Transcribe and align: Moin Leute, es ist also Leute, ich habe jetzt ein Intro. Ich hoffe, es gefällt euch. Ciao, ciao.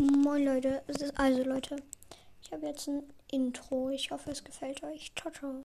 Moin 0.00 0.44
Leute, 0.44 0.84
es 0.86 1.02
ist 1.02 1.18
also 1.18 1.42
Leute, 1.42 1.74
ich 2.40 2.52
habe 2.52 2.66
jetzt 2.66 2.86
ein 2.86 3.02
Intro. 3.32 3.90
Ich 3.90 4.12
hoffe, 4.12 4.30
es 4.30 4.44
gefällt 4.44 4.80
euch. 4.84 5.10
Ciao, 5.16 5.32
ciao. 5.32 5.62